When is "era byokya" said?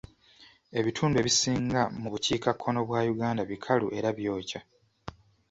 3.97-4.61